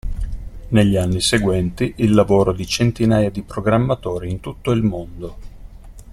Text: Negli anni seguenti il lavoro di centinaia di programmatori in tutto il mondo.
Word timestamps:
Negli 0.69 0.95
anni 0.97 1.21
seguenti 1.21 1.93
il 1.97 2.09
lavoro 2.15 2.53
di 2.53 2.65
centinaia 2.65 3.29
di 3.29 3.43
programmatori 3.43 4.31
in 4.31 4.39
tutto 4.39 4.71
il 4.71 4.81
mondo. 4.81 5.37